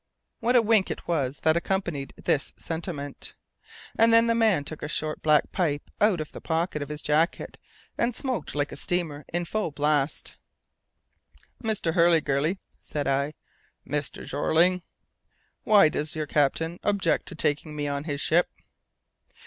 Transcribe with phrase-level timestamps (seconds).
[0.39, 3.35] What a wink it was that accompanied this sentiment!
[3.95, 7.03] And then the man took a short black pipe out of the pocket of his
[7.03, 7.59] jacket,
[7.99, 10.37] and smoked like a steamer in full blast.
[11.63, 11.93] "Mr.
[11.93, 13.35] Hurliguerly?" said I.
[13.87, 14.25] "Mr.
[14.25, 14.81] Jeorling."
[15.65, 18.49] "Why does your captain object to taking me on his ship?"